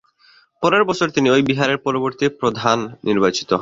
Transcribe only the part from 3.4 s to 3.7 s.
হন।